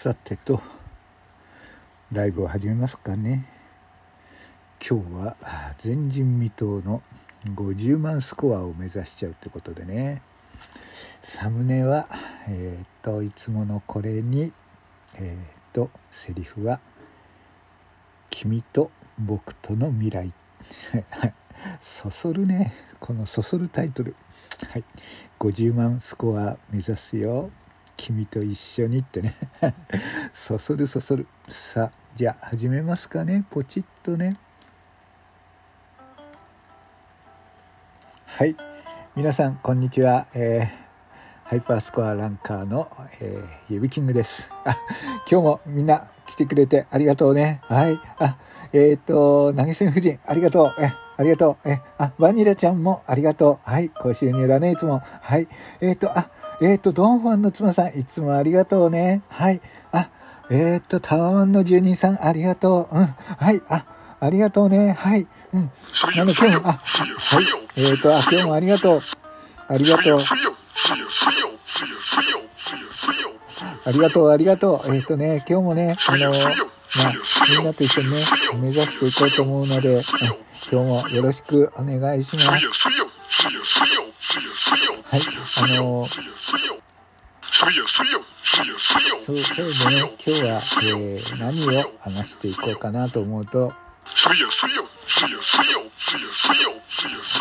[0.00, 0.60] さてと
[2.12, 3.46] ライブを始めますかね。
[4.80, 5.36] 今日は
[5.84, 7.02] 前人未到の
[7.56, 10.22] 50万スコアを目指しちゃうってことでね。
[11.20, 12.06] サムネは
[12.46, 14.52] えっ、といつものこれに
[15.16, 16.80] えっ、とセリフは
[18.30, 20.32] 「君と僕との未来」
[21.82, 22.72] そそるね。
[23.00, 24.14] このそそるタイトル。
[24.70, 24.84] はい。
[25.40, 27.50] 50万スコア目指すよ。
[27.98, 29.34] 君と一緒にってね。
[30.32, 31.26] そそるそそる。
[31.48, 33.44] さじゃあ始めますかね。
[33.50, 34.36] ポチッとね。
[38.24, 38.56] はい。
[39.16, 42.88] 皆さんこんにちは、えー、ハイパースコアランカーの、
[43.20, 44.52] えー、ユビキングです。
[44.64, 44.76] あ
[45.30, 47.60] 今日もみんな来てくれてありがとうね。
[47.64, 48.00] はい。
[48.18, 48.38] あ
[48.72, 50.74] えっ、ー、と投げ銭夫人ありがとう。
[50.78, 51.68] えありがとう。
[51.68, 53.68] え、あ、バニラちゃんもありがとう。
[53.68, 55.02] はい、ご収入だね、いつも。
[55.20, 55.48] はい。
[55.80, 56.30] えっ、ー、と、あ、
[56.60, 59.22] えっ、ー、と、ドンファンの妻さん、いつもありがとうね。
[59.28, 59.60] はい。
[59.92, 60.10] あ、
[60.50, 62.98] えっ、ー、と、タワマンの住人さん、ありがとう。
[62.98, 63.06] うん。
[63.06, 63.62] はい。
[63.68, 63.84] あ、
[64.18, 64.92] ありがとうね。
[64.92, 65.26] はい。
[65.52, 65.60] うん。
[65.60, 67.44] あの、今日も、あ、はい。
[67.76, 69.00] えっ、と、あ、今日もありがとう。
[69.68, 70.20] ありがとう。
[73.84, 74.94] ありがとう、ありがとう。
[74.96, 77.12] えっ、とね、今日もね、あの、まあ、
[77.48, 78.16] みんなと一緒にね、
[78.56, 80.02] 目指していこうと思うので、
[80.72, 82.48] 今日もよろしくお願いします。
[85.10, 86.06] はい、あの
[89.20, 93.72] そう、そうでね、今日は、えー、何を話していこうかなと思うと、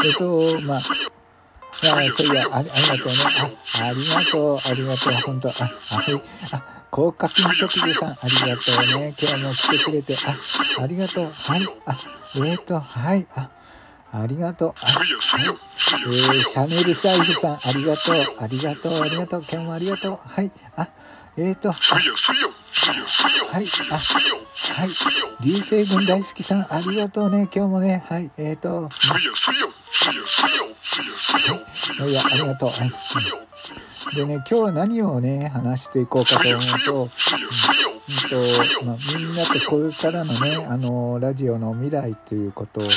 [0.06, 1.02] えっと、まあ、あそうい
[1.84, 3.58] や、ありがとうね。
[3.80, 5.68] あ、ありがとう、ありがとう、本当あ、は
[6.12, 6.22] い。
[6.52, 9.16] あ高課金食事さん、ありがとうね。
[9.20, 10.38] 今日も来てくれて、あ、
[10.84, 11.32] ありがとう。
[11.32, 11.68] はい。
[11.86, 11.98] あ、
[12.36, 13.28] えーと、はい。
[13.36, 13.50] あ、
[14.12, 14.74] ありがとう。
[14.80, 18.16] えー、シャネル財布さん、ありがとう。
[18.40, 19.42] ありがとう、ありがとう。
[19.42, 20.20] 今日もありがとう。
[20.24, 20.52] はい。
[20.76, 20.88] あ、
[21.38, 23.68] えーと、はい。
[23.92, 24.90] あ、はい。
[25.42, 27.50] 流星群大好きさん、ありがとうね。
[27.54, 28.04] 今日もね。
[28.10, 28.32] はい。
[28.38, 28.90] えーと、は
[32.06, 32.10] い。
[32.10, 32.70] いや、ありがとう。
[32.70, 32.92] はい。
[34.16, 37.10] でね、今日は何をね、話していこうかと思うと、うん
[38.30, 42.90] とまあ、みんなとこれからのね、あの、ラジオの未来ということを、ね、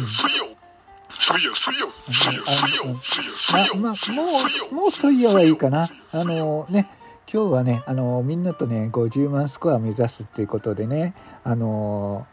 [2.84, 3.82] ん。
[3.82, 4.24] ま、まあ、も
[4.72, 5.90] う、もうそういやはいいかな。
[6.12, 6.90] あのね、
[7.32, 12.28] 今日はね、あのみんなとね、50万スコア目指すっていうことでね、あの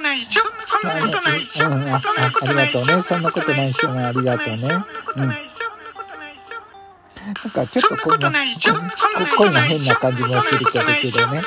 [0.00, 1.44] ないしょそんなことない。
[1.44, 2.70] しょ、うん、あそんなことない。
[2.70, 3.02] しょありがとうね。
[3.02, 3.72] そんなことない
[4.06, 4.84] ありがとうね。
[5.16, 5.47] うん
[7.44, 11.42] なんかちょっとこんなこ声が変な感じもするけどね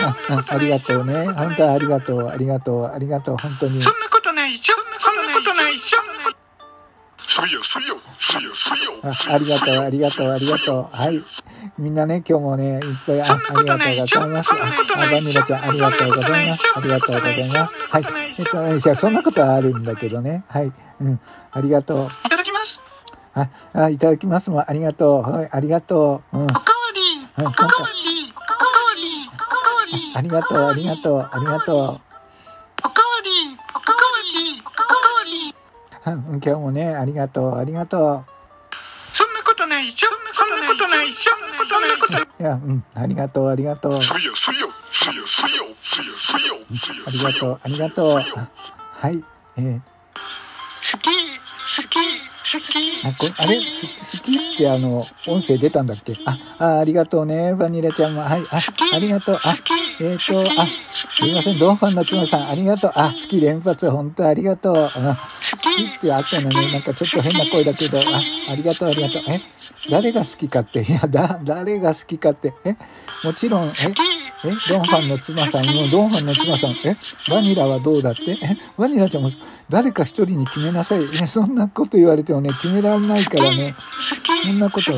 [0.00, 5.98] ああありがとうね本当ありがとうありがとうありがとう本当にそんなことないしょそんなことないしょ
[9.04, 10.96] あありがとう、ありがとう、ありがとう。
[10.96, 11.22] はい。
[11.78, 14.52] みんなね、今日もね、いっぱいあありがとうございます。
[14.52, 14.56] あ、
[14.96, 16.72] バニラちゃん、ありがとうございます。
[16.74, 17.74] ありがとうございます。
[17.90, 18.04] はい。
[18.38, 20.44] えっと、じゃそんなことはあるんだけどね。
[20.48, 20.72] はい。
[21.00, 21.20] うん。
[21.52, 22.08] ありがとう。
[23.42, 23.70] いただきます。
[23.74, 25.22] あ、あいただきますもありがとう。
[25.22, 26.38] はい、ありがとう。
[26.38, 26.44] うん。
[26.44, 27.26] おかわり。
[27.36, 28.32] おかわり。
[28.34, 29.30] おかわり。
[29.32, 30.12] おかわり。
[30.14, 32.08] ありがとう、ありがとう、ありがとう。
[36.08, 38.24] 今日もね、ありがとう、ありがとう。
[39.12, 42.22] そんなことないしょ、そんなことないしょ、そんなことない。
[42.22, 43.94] いや、うん、ありがとう、ありがとう。
[43.94, 44.00] あり
[47.18, 48.14] がとう、ありがとう。
[48.14, 49.22] はい、
[49.56, 49.97] えー。
[53.04, 53.56] あこあれ？
[53.58, 53.62] 好
[54.22, 56.16] きってあの、音声出たんだっけ？
[56.24, 58.22] あ、あ、ありがとうね、バニラちゃんも。
[58.22, 58.58] はい、あ、
[58.94, 59.34] ありがとう。
[59.36, 59.38] あ、
[60.00, 60.66] えっ、ー、と、あ、
[61.10, 62.92] すいません、ドンファンの妻さん、ありがとう。
[62.94, 64.90] あ、好き連発、本当ありがとう。
[65.86, 68.02] きってあったのに、なんかちょっと変な声だけど、あ、
[68.50, 69.22] ありがとう、ありがとう。
[69.28, 69.40] え、
[69.90, 72.76] 誰が好きかって、 いや、だ、誰が好きかって、え、
[73.24, 73.72] もちろん、え、
[74.44, 76.96] え、ドンファンの妻さんも、ドンファンの妻さん、え、
[77.28, 78.32] バニラはどうだって？
[78.42, 79.30] え、バニラちゃんも、
[79.68, 81.02] 誰か一人に決めなさい。
[81.04, 83.74] え、そんなこと言われてもね、決められないからね。
[84.44, 84.92] そんなこと、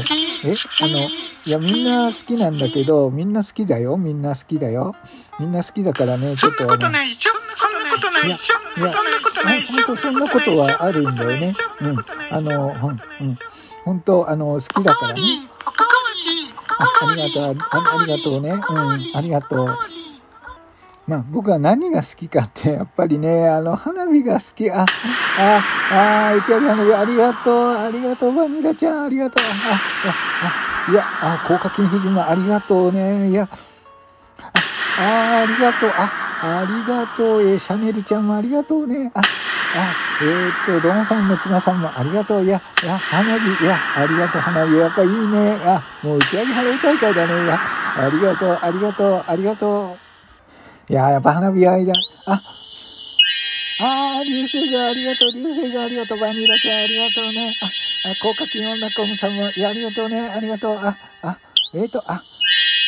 [0.45, 1.09] え、あの、
[1.47, 3.97] いや、みんな好きなんだけど、みんな好きだよ。
[3.97, 4.95] みんな好きだよ。
[5.39, 6.59] みんな好きだからね、ちょっと。
[6.59, 7.17] そんなことない。
[7.19, 7.70] そんなこと
[8.11, 11.55] ないいや、いや、本当そんなことはあるんだよね。
[11.81, 11.97] うん。
[12.31, 13.37] あの、うん、
[13.85, 15.21] 本当、あの、好きだからね。
[16.79, 18.51] あありがとうあ、ありがとうね。
[18.51, 19.69] うん、ありがとう。
[21.07, 24.71] まあ、僕は何が好きかって、やっぱりね、あの、花火が好き。
[24.71, 24.87] あ、
[25.39, 29.45] あ、あ、打ち上げ花火、ありがとう、ありがとう、バニラちゃん、ありがとう。
[29.45, 29.81] あ、
[30.89, 33.31] あ、いや、あ、高課金夫人もありがとうね。
[33.31, 33.49] いや、
[34.41, 35.91] あ、あ、ありがとう。
[35.91, 37.43] あ、ありがとう。
[37.43, 39.11] えシャネルちゃんもありがとうね。
[39.15, 39.23] あ、あ、
[40.23, 42.45] えー、っと、ドンファンの妻さんもありがとう。
[42.45, 44.75] いや、いや、花火、いや、ありがとう、花火。
[44.75, 45.57] やっぱいいね。
[45.65, 47.45] あ、もう打ち上げ花火大会だね。
[47.45, 49.99] いや、ありがとう、ありがとう、ありがと
[50.89, 50.93] う。
[50.93, 51.93] いや、やっぱ花火愛だ。
[52.27, 52.43] あ、
[53.83, 57.55] あー、流星がありがとう、流星がありがとう、バニラちゃんありがとうね。
[57.63, 57.67] あ、
[58.11, 60.77] あ、高課金女コムさんも、いや、ありがとうね、ありがとう。
[60.79, 61.39] あ、あ、
[61.75, 62.23] えーと、あ、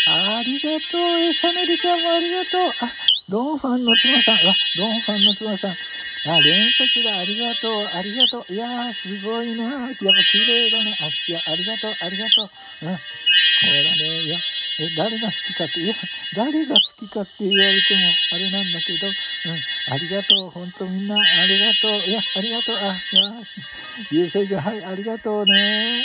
[0.08, 2.70] ありがとう、え、サネルちゃんもありがとう。
[2.80, 3.01] あ、
[3.32, 5.70] ドンファンの妻さん、あ、ドンファンの妻さん。
[5.70, 5.74] あ、
[6.44, 8.52] 連発だ、ありがとう、ありがとう。
[8.52, 10.04] いやー、すごいなやっぱ綺
[10.44, 10.94] 麗だね。
[11.00, 12.44] あ、いや、ありがとう、ありがとう。
[12.44, 12.92] うん。
[12.92, 14.36] そうだね、いや、
[14.80, 15.94] え、誰が好きかって、いや、
[16.36, 18.00] 誰が好きかって言われても、
[18.34, 21.18] あれなんだけど、うん、ありがとう、ほんとみんな、あ
[21.48, 22.10] りがとう。
[22.10, 22.94] いや、ありがとう、あ、いや、
[24.12, 26.04] 流星君、はい、ありがとうね。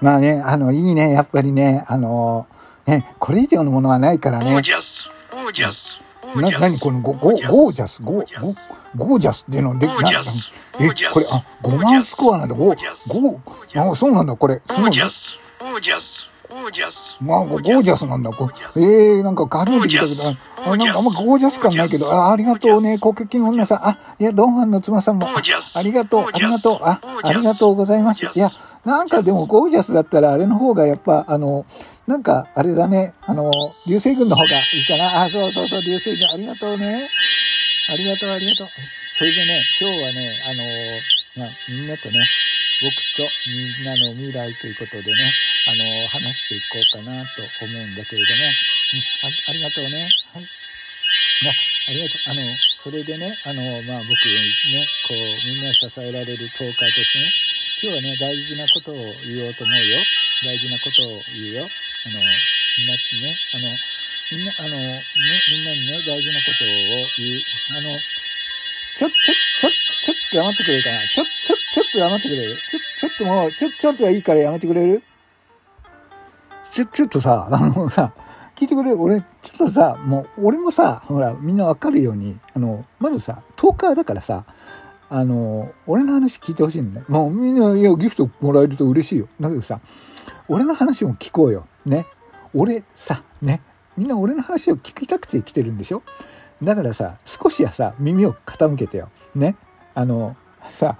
[0.00, 2.48] まあね、あの、いいね、やっぱりね、あの、
[2.84, 4.60] ね、これ以上のものはないからね。
[5.50, 5.98] オージャス、
[6.36, 6.58] な。
[6.60, 8.24] なにこのゴ、ゴ、ゴージャス、ゴ、ゴ、
[8.96, 12.66] ゴージャスっていうので、なえ、これ、あ、5万スコアなんだ、ゴ
[13.08, 13.40] ゴ
[13.74, 14.62] あ、そうなんだ、これ。
[14.68, 14.90] オすごい。
[14.90, 17.16] ージャス、オージャス、オージャス。
[17.20, 18.30] まあ、ゴージャスなんだ。
[18.30, 20.28] これええー、なんか初めて聞いたけど、
[20.64, 23.88] あ、なんかあんまゴージャス感ないけど、あ、ありがとうね、国旗金女さん。
[23.88, 28.24] あ、いや、ドンファンの妻さんも、ありがとう、ありがとう、あありがとうございます。
[28.24, 28.50] いや、
[28.84, 31.66] なんかでもゴージャスだったらあれの方がやっぱ、あの、
[32.06, 33.50] なんかあれだね、あの、
[33.86, 35.22] 流星群の方がいいかな。
[35.24, 37.08] あ、そうそうそう、流星群ありがとうね。
[37.90, 38.66] ありがとう、ありがとう。
[39.18, 42.24] それでね、今日はね、あの、まあ、みんなとね、
[42.80, 45.32] 僕とみんなの未来ということでね、
[45.68, 50.08] あの、話していこうかなと思うんだけれども、うん、あありがとうね。
[50.32, 50.44] はい。
[50.44, 51.52] あ
[51.88, 52.32] ありがとう。
[52.32, 57.49] あの、それでね、あの、まあ僕ね、こう、みんな支えられるトーカーとしてね、
[57.82, 58.94] 今日はね、大事なことを
[59.24, 59.96] 言おうと思うよ。
[60.44, 61.64] 大事なことを言うよ。
[61.64, 63.72] あの、みんなね、あの、
[64.36, 66.68] みんな、あの、ね、みんなにね、大事なことを
[67.16, 67.40] 言う。
[67.72, 67.96] あの、
[68.98, 71.00] ちょ、ちょ、ちょ、ちょっと黙ってくれるかな？
[71.08, 72.56] ちょ、ちょ、ちょっと黙ってくれる？
[72.68, 75.02] ちょ、ちょっともう、ちょ、ちょっとはいいからやめてくれる？
[76.70, 78.12] ちょ、ちょっとさ、あのさ、
[78.56, 79.00] 聞いてくれる？
[79.00, 84.44] 俺、ちょっとさ、もう、俺もさ、ほら、みんなわかるように、あの、まずさ、トーカーだからさ、
[85.12, 87.06] あの、俺の話聞いてほしいんだね。
[87.08, 89.28] もうみんな、いや、ギフトもらえると嬉しいよ。
[89.40, 89.80] だけどさ、
[90.48, 91.66] 俺の話も聞こうよ。
[91.84, 92.06] ね。
[92.54, 93.60] 俺さ、ね。
[93.96, 96.02] みんな俺の話を聞きたくて来てるんでしょ？
[96.62, 99.08] だからさ、少しはさ、耳を傾けてよ。
[99.34, 99.56] ね。
[99.94, 100.36] あの、
[100.68, 100.96] さ、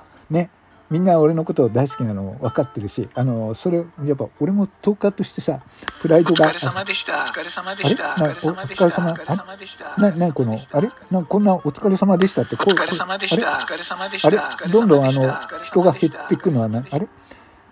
[0.91, 5.61] みんな俺のことを大好きなの分かってるし、あの、それ、やっぱ俺もトーカーとしてさ、
[6.01, 6.51] プライおドが。
[6.51, 7.25] 疲れ様でした。
[7.25, 8.17] お疲れ様でした。
[8.17, 9.97] なおお疲れ様お疲れ様でした。
[9.97, 10.91] な、な、この、あれ？
[11.11, 13.51] な、こんなお疲れ様でしたって、お疲れ様でした。
[13.51, 14.29] お疲れ様でした。
[14.29, 14.69] あれ？
[14.69, 15.33] どんどんあの、
[15.63, 17.09] 人が減っていくのはな、あれ？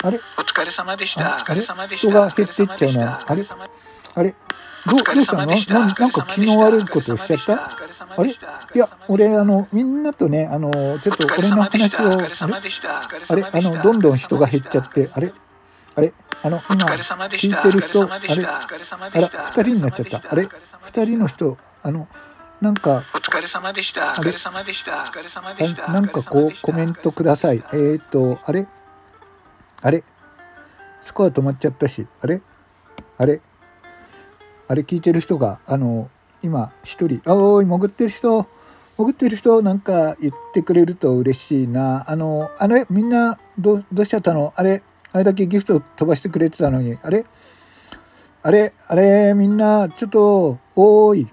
[0.04, 0.20] あれ？
[0.38, 1.20] お疲れ様でした。
[1.22, 2.08] お疲れ様でした。
[2.08, 3.44] 人が減っていっちゃうのはあれ？
[4.14, 4.34] あれ？
[4.90, 5.46] どう、どうしたの？
[5.46, 7.76] な、んか気の悪いことをしちゃった？
[8.16, 8.30] あれ？
[8.30, 8.34] い
[8.78, 12.24] や、俺、あの、みんなとね、あの、ちょっと俺の話を、あれ？
[13.28, 13.44] あれ？
[13.44, 15.32] あの、どんどん人が減っちゃって、あれ？
[15.94, 16.12] あれ？
[16.42, 18.46] あの、今、聞いてる人、あれ？
[18.46, 20.22] あら、二人になっちゃった。
[20.30, 20.48] あれ？
[20.82, 22.08] 二人の人、あの、
[22.60, 24.12] なんか、お疲れ様でした。
[24.12, 25.02] お疲れ様でした。
[25.02, 25.90] お疲れ様でした。
[25.90, 27.58] あなんかこう、コメントください。
[27.72, 28.66] えーと、あれ？
[29.82, 30.02] あれ？
[31.00, 32.40] スコア止まっちゃったし、あれ？
[33.16, 33.40] あれ？
[34.68, 36.10] あれ聞いてる人が、あの、
[36.42, 38.46] 今、一人、あおい、潜ってる人、
[38.98, 42.04] 潜ってる人、なんか言ってくれると嬉しいな。
[42.08, 44.52] あの、あれみんな、ど、どうしちゃったの？
[44.56, 44.82] あれ
[45.12, 47.24] あれだけギフト飛ばしてくれてたのに、あれ？
[48.42, 51.28] あれあれみんな、ちょっと、おーい、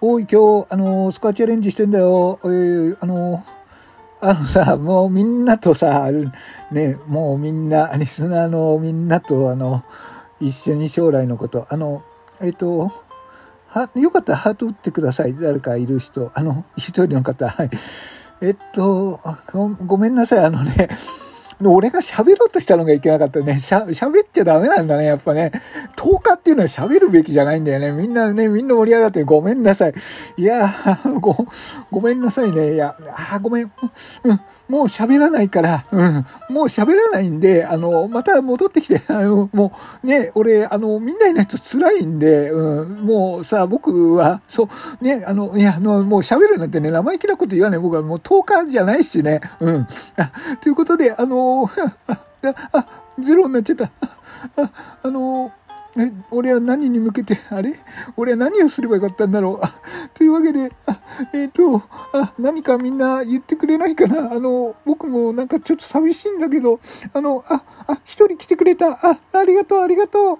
[0.00, 2.38] おい、今日、あの、スコアチャレンジしてんだよ。
[2.42, 3.44] おい、あの、
[4.20, 6.10] あのさ、もうみんなとさ、
[6.70, 9.84] ね、もうみんな、リスナーのみんなと、あの、
[10.40, 12.02] 一緒に将来のこと、あの、
[12.40, 12.90] えっ、と、
[13.68, 15.36] は、よかったらハート打ってください。
[15.36, 16.30] 誰かいる人。
[16.34, 17.48] あの、一人の方。
[17.48, 17.70] はい。
[18.40, 19.20] えっと、
[19.84, 20.44] ごめんなさい。
[20.44, 20.88] あのね、
[21.64, 23.58] 俺が喋ろうとしたのがいけなかったね。
[23.60, 25.50] しゃ、喋っちゃダメなんだね、やっぱね。
[25.96, 27.90] 10日っていうのは喋るべきじゃないんだよね。
[27.90, 29.94] みんなね、みんな盛り上がってごめんなさい。
[30.36, 30.72] いや、
[31.20, 31.36] ご、
[31.90, 32.74] ごめんなさいね。
[32.74, 32.94] いや、
[33.32, 33.72] あごめん。
[34.24, 39.72] うん、もう喋らないから、うん、もう喋らないんで、あの、また戻ってきて、 あの、も
[40.04, 44.68] う、ね、俺、あの、みんないないと辛いんで、うん、もうさ、僕は、そ
[45.00, 47.80] う、ね、あの、いや、あの、もう喋るなんてね、生意気なこと言わない。
[47.80, 49.40] 僕はもう10日じゃないしね。
[49.60, 49.88] うん。
[50.60, 52.86] ということで、あの、あ、あ
[53.18, 53.84] ゼロになっちゃった。
[54.56, 54.70] あ、
[55.02, 55.52] あの、
[55.96, 57.80] え、俺は何に向けて、あれ？
[58.16, 59.60] 俺は何をすればよかったんだろう？
[59.64, 59.70] あ
[60.14, 61.00] というわけで、あ
[61.34, 64.30] えっ、と、あ、何かみんな言ってくれないかな？
[64.30, 66.78] あの、僕もなんかちょっと寂しいんだけど、
[67.12, 68.92] あの、あ、あ、一人来てくれた。
[68.92, 70.38] あ、ありがとう、ありがとう。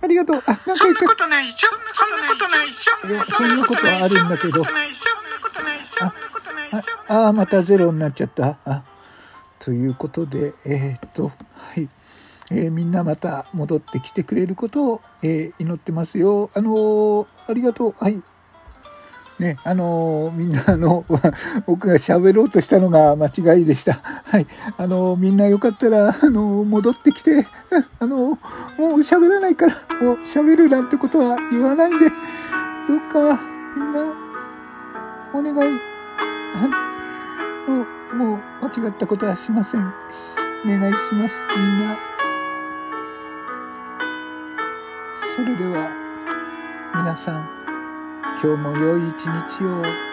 [0.00, 0.36] ありがとう。
[0.36, 8.58] あ、なんかそんなことないそんなことないそんなことなことないそんなことないっしょそんなことないっしょああ、またゼロになっちゃった。
[8.64, 8.84] あ
[9.58, 11.24] ということで、えーっと、
[11.54, 11.88] はい。
[12.50, 16.50] えーみんなまた戻ってきてくれることを、えー祈ってますよ。
[16.54, 17.92] あのーありがとう。
[17.98, 18.22] はい。
[19.38, 21.04] ね、あのみんなあの、
[21.66, 24.00] 僕が喋ろうとしたのが間違いでした。
[24.24, 24.46] はい。
[24.76, 27.46] あのみんなよかったら、あの戻ってきて、
[28.00, 28.38] あのもう
[28.98, 32.14] 喋らないから、もう喋るなんてことは言わないんで、ど
[32.94, 33.38] うか、
[33.76, 34.00] みんな、
[35.34, 35.58] お願い。
[35.58, 36.88] はい
[37.70, 39.94] もう、もう間違ったことはしません。
[40.64, 41.96] お願いします、みんな。
[45.36, 45.88] それでは、
[46.94, 47.48] 皆さん、
[48.42, 50.07] 今日も良い一日を